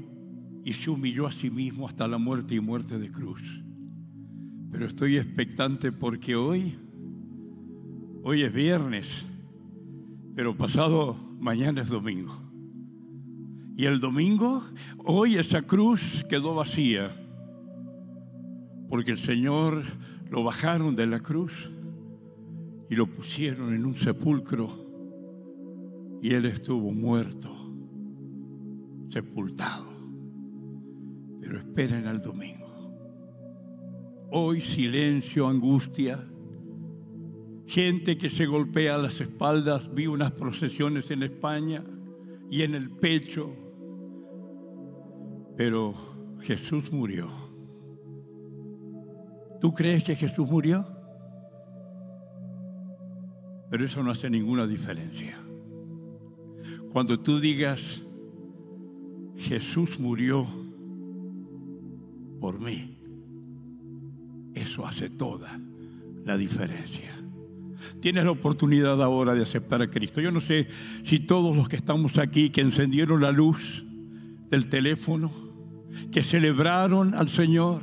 [0.65, 3.63] y se humilló a sí mismo hasta la muerte y muerte de cruz.
[4.71, 6.75] Pero estoy expectante porque hoy,
[8.23, 9.07] hoy es viernes,
[10.36, 11.15] pero pasado
[11.45, 12.33] mañana es domingo.
[13.77, 14.63] Y el domingo,
[15.03, 17.15] hoy esa cruz quedó vacía,
[18.89, 19.83] porque el Señor
[20.31, 21.69] lo bajaron de la cruz
[22.89, 27.51] y lo pusieron en un sepulcro y Él estuvo muerto,
[29.09, 29.85] sepultado.
[31.41, 32.65] Pero esperen al domingo.
[34.31, 36.27] Hoy silencio, angustia,
[37.68, 41.84] gente que se golpea las espaldas, vi unas procesiones en España
[42.49, 43.53] y en el pecho,
[45.57, 45.93] pero
[46.41, 47.30] Jesús murió.
[49.59, 50.86] ¿Tú crees que Jesús murió?
[53.70, 55.39] Pero eso no hace ninguna diferencia.
[56.91, 58.05] Cuando tú digas,
[59.36, 60.47] Jesús murió
[62.39, 62.99] por mí,
[64.53, 65.59] eso hace toda
[66.24, 67.14] la diferencia.
[68.05, 70.21] Tienes la oportunidad ahora de aceptar a Cristo.
[70.21, 70.67] Yo no sé
[71.05, 73.83] si todos los que estamos aquí, que encendieron la luz
[74.51, 75.31] del teléfono,
[76.11, 77.81] que celebraron al Señor,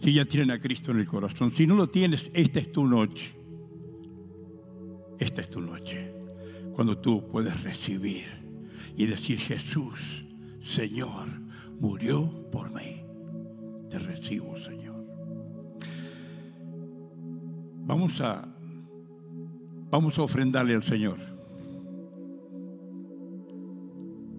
[0.00, 1.52] si ya tienen a Cristo en el corazón.
[1.56, 3.34] Si no lo tienes, esta es tu noche.
[5.18, 6.14] esta es tu noche.
[6.72, 8.26] Cuando tú puedes recibir
[8.96, 10.24] y decir, Jesús,
[10.62, 11.26] Señor,
[11.80, 13.02] murió por mí.
[13.90, 15.04] Te recibo, Señor.
[17.84, 18.54] Vamos a,
[19.90, 21.18] vamos a ofrendarle al Señor.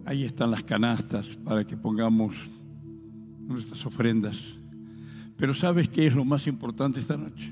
[0.05, 2.35] Ahí están las canastas para que pongamos
[3.47, 4.55] nuestras ofrendas.
[5.37, 7.51] Pero ¿sabes qué es lo más importante esta noche?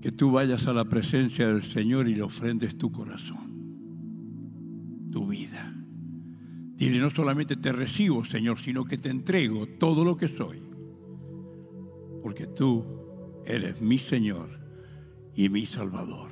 [0.00, 3.50] Que tú vayas a la presencia del Señor y le ofrendes tu corazón,
[5.12, 5.74] tu vida.
[6.76, 10.58] Dile, no solamente te recibo, Señor, sino que te entrego todo lo que soy.
[12.22, 12.84] Porque tú
[13.44, 14.59] eres mi Señor
[15.44, 16.28] y mi Salvador.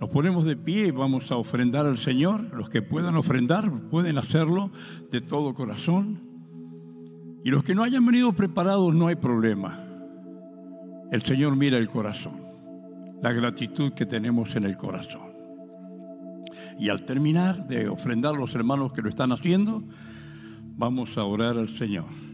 [0.00, 2.54] Nos ponemos de pie y vamos a ofrendar al Señor.
[2.54, 4.70] Los que puedan ofrendar pueden hacerlo
[5.10, 6.20] de todo corazón.
[7.42, 9.80] Y los que no hayan venido preparados no hay problema.
[11.10, 12.40] El Señor mira el corazón,
[13.20, 15.32] la gratitud que tenemos en el corazón.
[16.78, 19.82] Y al terminar de ofrendar a los hermanos que lo están haciendo,
[20.76, 22.31] vamos a orar al Señor.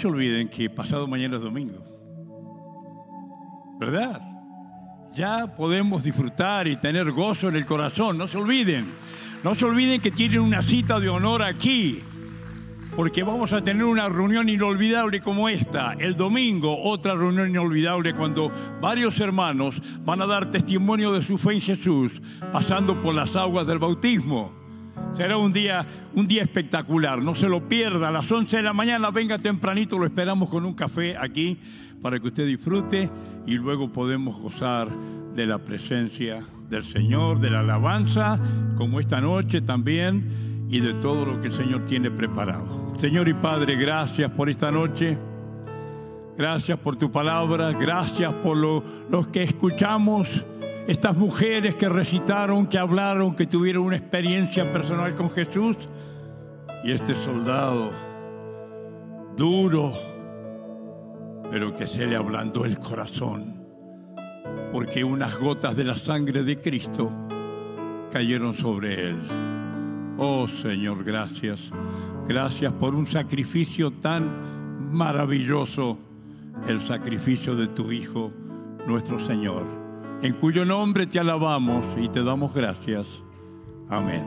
[0.00, 1.84] Se olviden que pasado mañana es domingo.
[3.78, 4.20] ¿Verdad?
[5.14, 8.16] Ya podemos disfrutar y tener gozo en el corazón.
[8.16, 8.86] No se olviden.
[9.44, 12.00] No se olviden que tienen una cita de honor aquí.
[12.96, 15.92] Porque vamos a tener una reunión inolvidable como esta.
[15.98, 21.54] El domingo, otra reunión inolvidable cuando varios hermanos van a dar testimonio de su fe
[21.54, 22.20] en Jesús,
[22.52, 24.59] pasando por las aguas del bautismo.
[25.20, 28.08] Será un día, un día espectacular, no se lo pierda.
[28.08, 31.58] A las 11 de la mañana venga tempranito, lo esperamos con un café aquí
[32.00, 33.10] para que usted disfrute
[33.46, 34.88] y luego podemos gozar
[35.34, 38.40] de la presencia del Señor, de la alabanza,
[38.78, 42.94] como esta noche también, y de todo lo que el Señor tiene preparado.
[42.98, 45.18] Señor y Padre, gracias por esta noche.
[46.38, 50.46] Gracias por tu palabra, gracias por lo, los que escuchamos
[50.90, 55.76] estas mujeres que recitaron, que hablaron, que tuvieron una experiencia personal con Jesús,
[56.82, 57.92] y este soldado
[59.36, 59.92] duro,
[61.48, 63.64] pero que se le ablandó el corazón,
[64.72, 67.12] porque unas gotas de la sangre de Cristo
[68.10, 69.20] cayeron sobre él.
[70.18, 71.70] Oh Señor, gracias.
[72.26, 76.00] Gracias por un sacrificio tan maravilloso,
[76.66, 78.32] el sacrificio de tu Hijo,
[78.88, 79.89] nuestro Señor
[80.22, 83.06] en cuyo nombre te alabamos y te damos gracias.
[83.88, 84.24] Amén.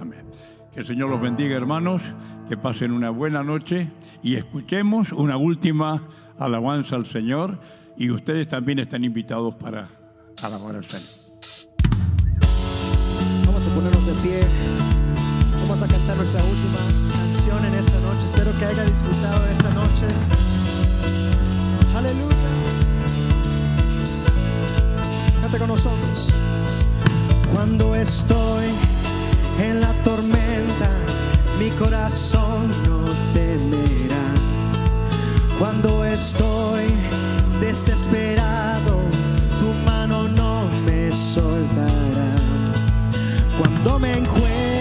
[0.00, 0.26] Amén.
[0.72, 2.02] Que el Señor los bendiga, hermanos,
[2.48, 3.90] que pasen una buena noche
[4.22, 6.02] y escuchemos una última
[6.38, 7.58] alabanza al Señor
[7.96, 9.88] y ustedes también están invitados para
[10.42, 11.16] alabar al Señor.
[13.46, 14.40] Vamos a ponernos de pie.
[15.62, 16.78] Vamos a cantar nuestra última
[17.12, 18.24] canción en esta noche.
[18.24, 20.06] Espero que haya disfrutado de esta noche.
[21.96, 22.45] Aleluya.
[25.46, 26.34] Con nosotros.
[27.54, 28.64] Cuando estoy
[29.60, 30.90] en la tormenta,
[31.56, 34.26] mi corazón no temerá.
[35.56, 36.82] Cuando estoy
[37.60, 39.00] desesperado,
[39.60, 42.26] tu mano no me soltará.
[43.56, 44.75] Cuando me encuentro